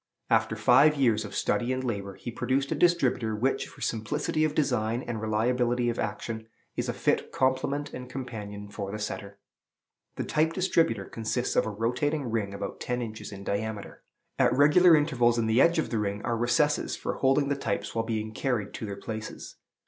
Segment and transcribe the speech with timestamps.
[0.31, 4.55] After five years of study and labor, he produced a distributer which, for simplicity of
[4.55, 9.37] design and reliability of action, is a fit complement and companion for the setter.
[10.15, 14.01] The Type distributer consists of a rotating ring, about ten inches in diameter.
[14.39, 17.93] At regular intervals in the edge of the ring are recesses for holding the types
[17.93, 19.57] while being carried to their places.